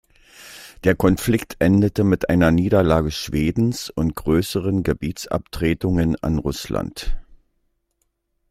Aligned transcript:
Der 0.83 0.95
Konflikt 0.95 1.57
endete 1.59 2.03
mit 2.03 2.27
einer 2.27 2.49
Niederlage 2.49 3.11
Schwedens 3.11 3.91
und 3.91 4.15
größeren 4.15 4.81
Gebietsabtretungen 4.81 6.15
an 6.23 6.39
Russland. 6.39 7.15